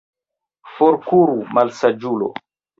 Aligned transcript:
Forkuru, 0.77 1.37
malsaĝulo! 1.59 2.35